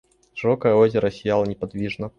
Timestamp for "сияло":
1.11-1.45